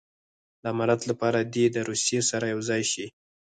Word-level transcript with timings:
د 0.61 0.63
امارت 0.73 1.01
لپاره 1.09 1.39
دې 1.53 1.65
د 1.75 1.77
روسیې 1.89 2.21
سره 2.29 2.45
یو 2.53 2.59
ځای 2.69 2.81
شي. 2.91 3.05